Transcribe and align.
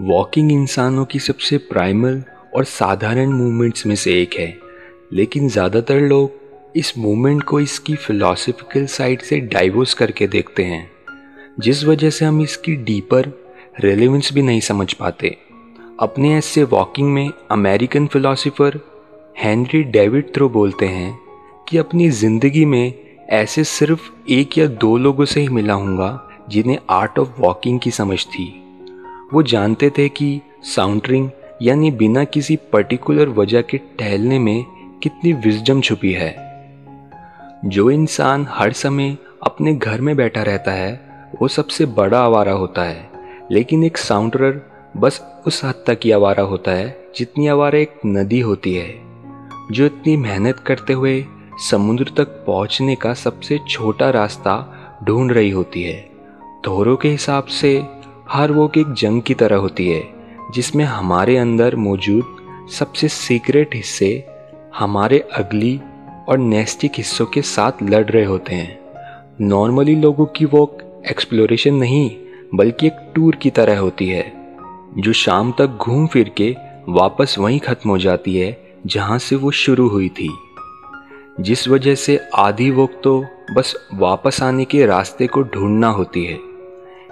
Walking 0.00 0.50
इंसानों 0.52 1.04
की 1.04 1.18
सबसे 1.18 1.56
प्राइमल 1.58 2.22
और 2.56 2.64
साधारण 2.64 3.32
मूवमेंट्स 3.32 3.84
में 3.86 3.94
से 3.94 4.12
एक 4.22 4.34
है। 4.34 4.56
लेकिन 5.12 5.48
ज़्यादातर 5.48 6.00
लोग 6.00 6.72
इस 6.76 6.92
मूवमेंट 6.98 7.42
को 7.42 7.60
इसकी 7.60 7.94
फिलोसफिकल 7.96 8.86
साइड 8.86 9.20
से 9.20 9.38
डाइवोर्स 9.40 9.94
करके 9.94 10.26
देखते 10.26 10.64
हैं, 10.64 10.90
जिस 11.60 11.84
वजह 11.84 12.10
से 12.10 12.24
हम 12.24 12.40
इसकी 12.42 12.74
डीपर 12.76 13.30
रेलिवेंस 13.80 14.32
भी 14.32 14.42
नहीं 14.42 14.60
समझ 14.60 14.92
पाते। 14.92 15.36
अपने 16.00 16.34
ऐसे 16.34 16.64
वॉकिंग 16.64 17.12
में 17.12 17.30
American 17.50 18.06
philosopher 18.06 18.80
Henry 19.36 19.82
David 19.82 20.34
Thoreau 20.34 20.48
बोलते 20.48 20.86
हैं 20.86 21.18
कि 21.68 21.78
अपनी 21.78 22.10
ज़िंदगी 22.12 22.64
में 22.64 22.92
ऐसे 23.32 23.64
सिर्फ़ 23.64 24.10
एक 24.30 24.58
या 24.58 24.66
दो 24.66 24.96
लोगों 24.98 25.24
से 25.24 25.40
ही 25.40 25.48
मिला 25.50 25.74
हूँगा 25.74 26.28
जिन्हें 26.50 26.78
आर्ट 26.90 27.18
ऑफ़ 27.18 27.40
वॉकिंग 27.40 27.80
की 27.80 27.90
समझ 27.90 28.24
थी। 28.26 28.63
वो 29.34 29.42
जानते 29.42 29.90
थे 29.90 30.08
कि 30.08 30.40
साउंडरिंग 30.62 31.30
यानी 31.62 31.90
बिना 31.90 32.24
किसी 32.24 32.56
पर्टिकुलर 32.56 33.28
वजह 33.28 33.62
के 33.62 33.78
टहलने 33.78 34.38
में 34.38 34.64
कितनी 35.02 35.32
विजडम 35.32 35.80
छुपी 35.80 36.12
है। 36.12 36.36
जो 37.64 37.90
इंसान 37.90 38.46
हर 38.50 38.72
समय 38.72 39.16
अपने 39.42 39.74
घर 39.74 40.00
में 40.00 40.16
बैठा 40.16 40.42
रहता 40.42 40.72
है, 40.72 41.00
वो 41.40 41.48
सबसे 41.48 41.86
बड़ा 41.86 42.20
आवारा 42.20 42.52
होता 42.52 42.82
है। 42.82 43.10
लेकिन 43.50 43.84
एक 43.84 43.96
साउंडरर 43.96 44.62
बस 44.96 45.42
उस 45.46 45.64
हद 45.64 45.74
तक 45.86 46.00
ही 46.04 46.10
आवारा 46.10 46.42
होता 46.42 46.70
है, 46.70 47.04
जितनी 47.16 47.46
आवारा 47.46 47.78
एक 47.78 47.92
नदी 48.06 48.40
होती 48.40 48.74
है। 48.74 48.94
जो 49.70 49.86
इतनी 49.86 50.16
मेहनत 50.16 50.58
करते 50.58 50.92
हुए 50.92 51.24
समुद्र 51.70 52.04
तक 52.16 52.24
पहुँचने 52.24 52.94
का 52.94 53.14
सबसे 53.14 53.60
छोटा 53.68 54.10
रास्ता 54.10 54.76
ढूंढ 55.04 55.32
रही 55.32 55.50
होती 55.50 55.82
है। 55.82 56.10
थोरों 56.66 56.96
के 56.96 57.08
हिसाब 57.08 57.44
से 57.44 57.82
हर 58.34 58.52
वॉक 58.52 58.78
एक 58.78 58.92
जंग 58.92 59.22
की 59.22 59.34
तरह 59.34 59.56
होती 59.56 59.88
है, 59.88 60.02
जिसमें 60.54 60.84
हमारे 60.84 61.36
अंदर 61.36 61.76
मौजूद 61.76 62.36
सबसे 62.70 63.08
सीक्रेट 63.08 63.74
हिस्से 63.74 64.26
हमारे 64.78 65.18
अगली 65.18 65.80
और 66.28 66.38
नेस्टिक 66.38 66.92
हिस्सों 66.96 67.26
के 67.26 67.42
साथ 67.42 67.72
लड़ 67.82 68.04
रहे 68.04 68.24
होते 68.24 68.54
हैं। 68.54 68.78
नॉर्मली 69.40 69.94
लोगों 69.96 70.26
की 70.26 70.44
वॉक 70.44 71.02
एक्सप्लोरेशन 71.10 71.74
नहीं, 71.74 72.10
बल्कि 72.54 72.86
एक 72.86 73.12
टूर 73.14 73.36
की 73.36 73.50
तरह 73.50 73.78
होती 73.78 74.08
है, 74.08 74.32
जो 74.98 75.12
शाम 75.12 75.52
तक 75.52 75.66
घूम 75.66 76.06
फिर 76.06 76.28
के 76.28 76.56
वापस 76.88 77.36
वहीं 77.38 77.60
ख़त्म 77.60 77.90
हो 77.90 77.98
जाती 77.98 78.36
है, 78.36 78.56
जहाँ 78.86 79.18
से 79.18 79.36
वो 79.36 79.50
शुरू 79.50 79.88
हुई 79.88 80.08
थी। 80.08 80.32
जिस 81.40 81.68
वजह 81.68 81.94
से 81.94 82.20
आधी 82.34 82.70
वॉक 82.70 83.00
तो 83.04 83.24
बस 83.56 83.88
वापस 83.94 84.42
आने 84.42 84.64
के 84.64 84.86
रास्ते 84.86 85.26
को 85.26 85.42
ढूंढना 85.42 85.88
होती 85.88 86.24
है। 86.24 86.53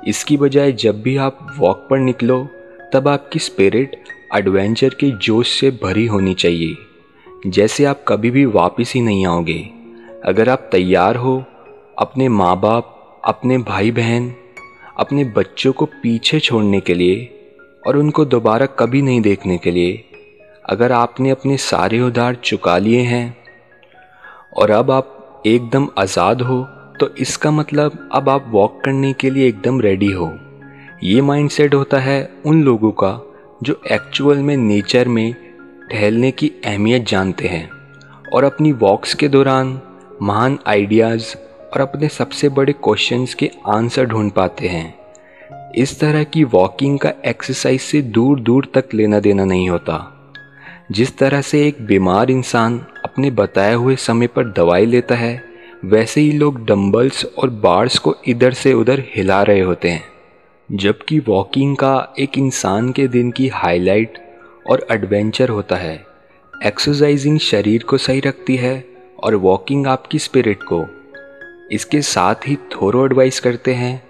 इसकी 0.08 0.36
बजाय 0.36 0.72
जब 0.72 1.03
भी 1.03 1.17
आप 1.17 1.39
वॉक 1.58 1.86
पर 1.91 1.98
निकलो, 1.98 2.47
तब 2.92 3.08
आपकी 3.08 3.39
स्पिरिट 3.39 3.97
एडवेंचर 4.34 4.94
के 4.94 5.11
जोश 5.19 5.50
से 5.61 5.70
भरी 5.83 6.06
होनी 6.06 6.34
चाहिए। 6.34 6.77
जैसे 7.47 7.84
आप 7.84 8.05
कभी 8.09 8.31
भी 8.31 8.44
वापस 8.47 8.92
ही 8.94 9.00
नहीं 9.00 9.27
आओगे। 9.27 9.59
अगर 10.25 10.48
आप 10.48 10.69
तैयार 10.72 11.17
हो, 11.17 11.44
अपने 11.98 12.28
माँ 12.28 12.61
बाप 12.61 12.98
अपने 13.25 13.59
भाई 13.59 13.91
बहन 13.91 14.33
अपने 14.98 15.25
बच्चों 15.36 15.72
को 15.72 15.84
पीछे 16.03 16.41
छोड़ने 16.41 16.81
के 16.81 16.94
लिए 16.94 17.28
और 17.87 17.97
उनको 17.97 18.25
दोबारा 18.25 18.66
कभी 18.66 19.03
नहीं 19.03 19.20
देखने 19.20 19.59
के 19.59 19.70
लिए, 19.70 20.05
अगर 20.64 20.92
आपने 20.92 21.31
अपने 21.31 21.56
सारे 21.56 22.00
उधार 22.00 22.34
चुका 22.34 22.77
लिए 22.78 23.00
हैं 23.03 23.37
और 24.56 24.70
अब 24.70 24.91
आप 24.91 25.42
एकदम 25.47 25.89
आज़ाद 25.98 26.42
हो 26.42 26.66
तो 27.03 27.14
इसका 27.19 27.50
मतलब 27.50 28.08
अब 28.12 28.28
आप 28.28 28.47
वॉक 28.48 28.83
करने 28.84 29.12
के 29.12 29.31
लिए 29.31 29.48
एकदम 29.48 29.81
रेडी 29.81 30.12
हो। 30.12 30.39
ये 31.05 31.20
माइंडसेट 31.20 31.75
होता 31.75 31.98
है 31.98 32.31
उन 32.47 32.62
लोगों 32.62 32.91
का 32.91 33.34
जो 33.62 33.81
एक्चुअल 33.92 34.39
में 34.39 34.56
नेचर 34.56 35.09
में 35.09 35.34
टहलने 35.91 36.31
की 36.31 36.53
अहमियत 36.64 37.06
जानते 37.06 37.48
हैं 37.48 37.70
और 38.34 38.44
अपनी 38.44 38.72
वॉक्स 38.72 39.14
के 39.14 39.28
दौरान 39.28 39.81
महान 40.22 40.59
आइडियाज़ 40.66 41.34
और 41.75 41.81
अपने 41.81 42.09
सबसे 42.09 42.49
बड़े 42.49 42.72
क्वेश्चंस 42.72 43.34
के 43.34 43.50
आंसर 43.66 44.05
ढूंढ 44.05 44.31
पाते 44.31 44.69
हैं। 44.69 44.94
इस 45.76 46.00
तरह 46.00 46.25
की 46.25 46.44
वॉकिंग 46.44 46.99
का 46.99 47.12
एक्सरसाइज 47.26 47.81
से 47.81 48.03
दूर 48.03 48.41
दूर 48.41 48.72
तक 48.75 48.84
लेना 48.94 49.21
देना 49.21 49.44
नहीं 49.44 49.71
होता। 49.71 50.25
जिस 50.93 51.19
तरह 51.19 51.41
से 51.41 51.69
एक 51.69 51.87
बीमार 51.87 52.31
इंसान 52.31 52.87
अपने 53.05 53.31
बताए 53.31 53.75
हुए 53.75 53.97
समय 53.97 54.26
पर 54.26 54.44
दवाई 54.44 54.87
लेता 54.87 55.15
है 55.15 55.51
वैसे 55.82 56.20
ही 56.20 56.32
लोग 56.32 56.65
डंबल्स 56.66 57.25
और 57.38 57.50
बार्स 57.50 57.98
को 57.98 58.15
इधर 58.28 58.53
से 58.53 58.72
उधर 58.72 59.03
हिला 59.06 59.43
रहे 59.43 59.60
होते 59.60 59.91
हैं, 59.91 60.04
जबकि 60.69 61.19
वॉकिंग 61.19 61.76
का 61.76 62.15
एक 62.19 62.38
इंसान 62.38 62.93
के 62.93 63.06
दिन 63.09 63.31
की 63.31 63.48
हाईलाइट 63.48 64.19
और 64.70 64.87
एडवेंचर 64.91 65.48
होता 65.48 65.76
है। 65.76 65.94
एक्सरसाइजिंग 66.54 67.38
शरीर 67.38 67.82
को 67.82 67.98
सही 67.98 68.20
रखती 68.20 68.56
है 68.56 68.84
और 69.22 69.34
वॉकिंग 69.34 69.87
आपकी 69.87 70.19
स्पिरिट 70.19 70.62
को। 70.62 70.84
इसके 71.72 72.03
साथ 72.03 72.49
ही 72.49 72.56
थोरो 72.72 73.04
एडवाइस 73.06 73.41
करते 73.41 73.75
हैं 73.75 74.03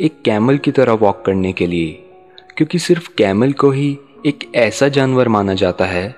एक 0.00 0.22
कैमल 0.24 0.58
की 0.58 0.70
तरह 0.70 0.92
वॉक 0.92 1.22
करने 1.26 1.52
के 1.52 1.66
लिए, 1.66 1.92
क्योंकि 2.56 2.78
सिर्फ़ 2.78 3.10
कैमल 3.18 3.52
को 3.52 3.70
ही 3.70 3.96
एक 4.26 4.50
ऐसा 4.54 4.88
जानवर 4.88 5.28
माना 5.28 5.54
जाता 5.54 5.84
है 5.84 6.14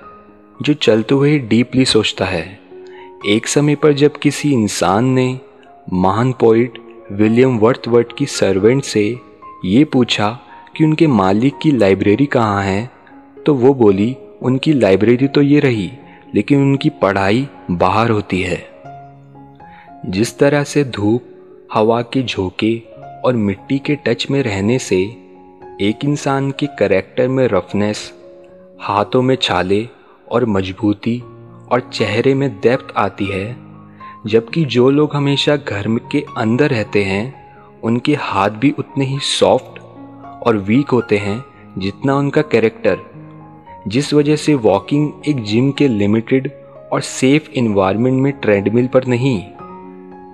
जो 0.63 0.75
चलते 0.75 1.15
हुए 1.15 1.39
डीपली 1.39 1.85
सोचता 1.85 2.25
है। 2.25 2.68
एक 3.27 3.47
समय 3.47 3.75
पर 3.75 3.93
जब 3.93 4.17
किसी 4.17 4.53
इंसान 4.53 5.05
ने 5.05 5.41
महान 5.93 6.33
पोइट 6.33 6.79
विलियम 7.13 7.59
वर्थवर्थ 7.59 8.07
की 8.19 8.27
सर्वेंट 8.27 8.85
से 8.85 9.19
ये 9.65 9.85
पूछा 9.85 10.39
कि 10.77 10.85
उनके 10.85 11.07
मालिक 11.07 11.59
की 11.63 11.71
लाइब्रेरी 11.73 12.27
कहाँ 12.27 12.63
है 12.63 12.91
तो 13.47 13.55
वो 13.55 13.75
बोली, 13.75 14.17
उनकी 14.43 14.73
लाइब्रेरी 14.73 15.29
तो 15.29 15.43
ये 15.43 15.61
रही, 15.61 15.93
लेकिन 16.35 16.63
उनकी 16.63 16.91
पढ़ाई 16.91 17.49
बाहर 17.71 18.11
होती 18.11 18.43
है। 18.43 18.69
जिस 20.07 20.39
तरह 20.39 20.65
से 20.65 20.85
धूप, 20.85 21.23
हवा 21.73 22.03
के 22.03 22.23
झोंके 22.23 22.83
और 23.25 23.37
मिट्टी 23.37 23.79
के 23.79 23.97
टच 23.97 24.27
में 24.31 24.43
रहने 24.43 24.79
से 24.79 24.97
एक 25.81 26.05
इंसान 26.05 26.51
के 26.51 26.67
करेक्टर 26.67 27.29
में 27.29 27.49
रफनेस 27.49 28.13
हाथों 28.81 29.23
में 29.23 29.37
छाले 29.37 29.89
और 30.31 30.45
मजबूती 30.45 31.23
और 31.73 31.91
चेहरे 31.93 32.35
में 32.35 32.49
डेप्थ 32.61 32.93
आती 32.97 33.27
है, 33.27 33.57
जबकि 34.27 34.65
जो 34.65 34.91
लोग 34.91 35.15
हमेशा 35.15 35.57
घर 35.57 35.99
के 36.13 36.25
अंदर 36.37 36.71
रहते 36.71 37.05
हैं, 37.05 37.35
उनके 37.83 38.15
हाथ 38.15 38.51
भी 38.51 38.75
उतने 38.79 39.05
ही 39.05 39.19
सॉफ्ट 39.19 39.79
और 40.47 40.57
वीक 40.57 40.91
होते 40.91 41.19
हैं 41.19 41.45
जितना 41.79 42.17
उनका 42.17 42.43
कैरेक्टर 42.43 42.99
जिस 43.89 44.13
वजह 44.15 44.37
से 44.37 44.55
वॉकिंग 44.55 45.13
एक 45.29 45.43
जिम 45.43 45.71
के 45.73 45.89
लिमिटेड 45.89 46.51
और 46.93 47.01
सेफ़ 47.01 47.51
इन्वायरमेंट 47.51 48.21
में 48.23 48.33
ट्रेडमिल 48.33 48.87
पर 48.87 49.07
नहीं, 49.07 49.41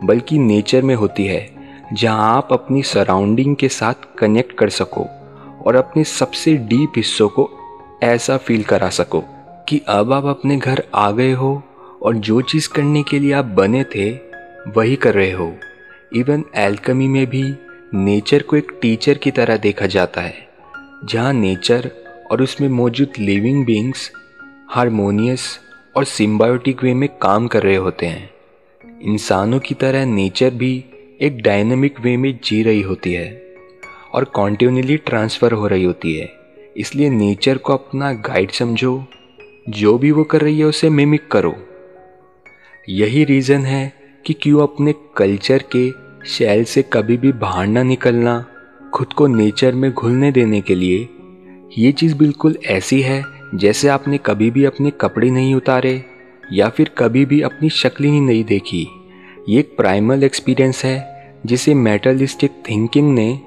बल्कि 0.05 0.39
नेचर 0.39 0.83
में 0.83 0.94
होती 0.94 1.27
है, 1.27 1.50
जहाँ 1.93 2.37
आप 2.37 2.49
अपनी 2.53 2.83
सराउंडिंग 2.83 3.56
के 3.56 3.69
साथ 3.69 3.94
कनेक्ट 4.19 4.53
कर 4.53 4.69
सको 4.69 5.06
और 5.67 5.77
अपने 5.77 6.05
सबसे 6.05 6.55
डीप 6.55 6.93
हिस्सों 6.97 7.28
को 7.28 7.50
ऐसा 8.03 8.37
फील 8.37 8.62
करा 8.62 8.89
सको। 8.89 9.23
कि 9.69 9.81
अब 9.89 10.13
आप 10.13 10.25
अपने 10.25 10.57
घर 10.57 10.83
आ 10.95 11.11
गए 11.11 11.33
हो 11.33 11.63
और 12.03 12.15
जो 12.17 12.41
चीज़ 12.43 12.69
करने 12.69 13.03
के 13.03 13.19
लिए 13.19 13.33
आप 13.33 13.45
बने 13.45 13.85
थे, 13.85 14.11
वही 14.71 14.97
कर 14.97 15.15
रहे 15.15 15.31
हो। 15.33 15.53
इवन 16.13 16.45
एल्कमी 16.57 17.09
में 17.09 17.27
भी 17.27 17.43
नेचर 17.95 18.43
को 18.43 18.57
एक 18.57 18.73
टीचर 18.83 19.19
की 19.19 19.31
तरह 19.31 19.57
देखा 19.57 19.87
जाता 19.87 20.21
है, 20.21 20.49
जहाँ 21.05 21.33
नेचर 21.33 21.91
और 22.31 22.43
उसमें 22.43 22.69
मौजूद 22.69 23.13
लिविंग 23.19 23.65
बींग्स 23.65 24.11
हारमोनियस 24.71 25.59
और 25.97 26.05
सिम्बायोटिक 26.05 26.83
वे 26.83 26.95
में 26.95 27.09
काम 27.23 27.47
कर 27.47 27.63
रहे 27.63 27.77
होते 27.77 28.07
हैं। 28.07 28.31
इंसानों 29.03 29.59
की 29.59 29.75
तरह 29.75 30.07
नेचर 30.07 30.51
भी 30.51 30.85
एक 31.23 31.41
डायनेमिक 31.43 32.01
वे 32.01 32.17
में 32.17 32.39
जी 32.45 32.63
रही 32.63 32.83
होती 32.83 33.13
है 33.13 33.57
और 34.13 34.25
कॉन्टिन्यूली 34.25 34.97
ट्रांसफ़र 34.97 35.53
हो 35.53 35.67
रही 35.67 35.85
होती 35.85 36.15
है। 36.15 36.33
इसलिए 36.77 37.11
नेचर 37.11 37.59
को 37.59 37.73
अपना 37.73 38.12
गाइड 38.12 38.50
समझो 38.50 39.05
जो 39.69 39.99
भी 39.99 40.11
वो 40.11 40.25
कर 40.25 40.40
रही 40.40 40.58
है 40.58 40.64
उसे 40.64 40.90
मिमिक 40.90 41.28
करो। 41.28 41.55
यही 42.88 43.25
रीज़न 43.25 43.61
है 43.61 43.93
कि 44.26 44.32
क्यों 44.32 44.62
अपने 44.62 44.94
कल्चर 45.16 45.64
के 45.76 45.90
शैल 46.28 46.64
से 46.64 46.82
कभी 46.82 47.16
भी 47.16 47.32
बाहर 47.32 47.66
ना 47.66 47.82
निकलना, 47.82 48.46
खुद 48.94 49.12
को 49.12 49.26
नेचर 49.26 49.75
में 49.75 49.93
घुलने 49.93 50.32
देने 50.32 50.61
के 50.61 50.75
लिए। 50.75 51.08
ये 51.78 51.93
चीज़ 51.93 52.16
बिल्कुल 52.16 52.58
ऐसी 52.66 53.00
है 53.00 53.25
जैसे 53.55 53.88
आपने 53.88 54.19
कभी 54.19 54.50
भी 54.50 54.64
अपने 54.64 54.90
कपड़े 54.90 55.31
नहीं 55.31 55.55
उतारे 55.55 56.05
या 56.52 56.69
फिर 56.69 56.90
कभी 56.99 57.25
भी 57.25 57.40
अपनी 57.40 57.70
शक्ल 57.70 58.05
ही 58.05 58.20
नहीं 58.20 58.44
देखी। 58.44 58.88
ये 59.49 59.61
एक 59.61 59.76
प्राइमल 59.76 60.25
एक्सपीरियंस 60.25 60.84
है 60.84 61.32
जिसे 61.46 61.75
मेटलिस्टिक 61.75 62.50
थिंकिंग 62.70 63.14
ने 63.14 63.40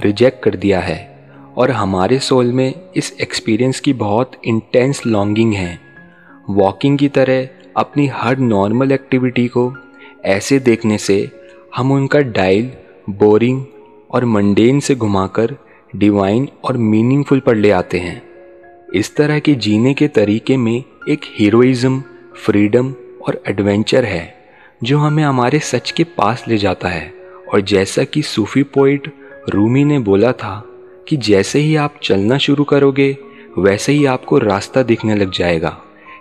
रिजेक्ट 0.00 0.42
कर 0.42 0.56
दिया 0.56 0.80
है। 0.80 1.17
और 1.58 1.70
हमारे 1.70 2.18
सोल 2.18 2.52
में 2.52 2.74
इस 2.96 3.16
एक्सपीरियंस 3.20 3.80
की 3.80 3.92
बहुत 3.92 4.32
इंटेंस 4.44 5.06
लॉन्गिंग 5.06 5.54
है। 5.54 5.80
वॉकिंग 6.50 6.98
की 6.98 7.08
तरह 7.08 7.48
अपनी 7.76 8.06
हर 8.06 8.38
नॉर्मल 8.38 8.92
एक्टिविटी 8.92 9.48
को 9.48 9.74
ऐसे 10.24 10.58
देखने 10.58 10.98
से 10.98 11.30
हम 11.76 11.92
उनका 11.92 12.18
डायल 12.18 12.70
बोरिंग 13.10 13.64
और 14.10 14.24
मंडेन 14.24 14.80
से 14.80 14.94
घुमाकर 14.94 15.56
डिवाइन 15.96 16.48
और 16.64 16.76
मीनिंगफुल 16.76 17.40
पर 17.40 17.54
ले 17.54 17.70
आते 17.70 17.98
हैं। 17.98 18.22
इस 18.94 19.16
तरह 19.16 19.38
के 19.38 19.54
जीने 19.54 19.94
के 19.94 20.08
तरीके 20.08 20.56
में 20.56 20.84
एक 21.08 21.20
हीरोइज्म 21.24 22.02
फ्रीडम 22.44 22.94
और 23.26 23.42
एडवेंचर 23.46 24.04
है, 24.04 24.34
जो 24.82 24.98
हमें 24.98 25.24
हमारे 25.24 25.58
सच 25.58 25.90
के 25.90 26.04
पास 26.04 26.44
ले 26.48 26.58
जाता 26.58 26.88
है। 26.88 27.14
और 27.52 27.60
जैसा 27.60 28.04
कि 28.04 28.22
सूफी 28.22 28.62
पोइट 28.62 29.14
रूमी 29.48 29.84
ने 29.84 29.98
बोला 29.98 30.32
था 30.32 30.64
कि 31.08 31.16
जैसे 31.16 31.58
ही 31.58 31.76
आप 31.76 31.94
चलना 32.02 32.38
शुरू 32.38 32.64
करोगे, 32.64 33.16
वैसे 33.58 33.92
ही 33.92 34.04
आपको 34.04 34.38
रास्ता 34.38 34.82
दिखने 34.82 35.14
लग 35.14 35.30
जाएगा। 35.30 35.76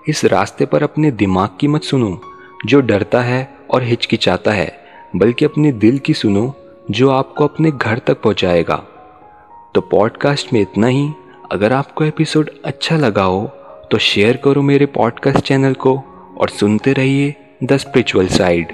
इस 0.08 0.26
रास्ते 0.26 0.66
पर 0.66 0.84
अपने 0.84 1.12
दिमाग 1.12 1.50
की 1.60 1.68
मत 1.68 1.84
सुनो, 1.84 2.22
जो 2.66 2.82
डरता 2.82 3.22
है 3.22 3.54
और 3.72 3.84
हिचकिचाता 3.84 4.52
है, 4.52 4.80
बल्कि 5.16 5.46
अपने 5.46 5.72
दिल 5.72 5.98
की 5.98 6.14
सुनो, 6.14 6.54
जो 6.92 7.10
आपको 7.10 7.44
अपने 7.44 7.72
घर 7.72 8.00
तक 8.00 8.22
पहुंचाएगा। 8.22 8.76
तो 9.76 9.82
पॉडकास्ट 9.82 10.54
में 10.54 10.62
इतना 10.62 10.88
ही। 10.88 11.10
अगर 11.52 11.74
आपको 11.74 12.04
एपिसोड 12.04 12.50
अच्छा 12.66 12.98
लगा 12.98 13.24
हो 13.24 13.46
तो 13.92 13.98
शेयर 13.98 14.38
करो 14.38 14.62
मेरे 14.62 14.86
पॉडकास्ट 14.86 15.40
चैनल 15.40 15.74
को 15.74 15.94
और 16.38 16.50
सुनते 16.50 16.94
रहिए 16.94 17.36
द 17.64 17.78
स्पिरिचुअल 17.78 18.28
साइड। 18.28 18.74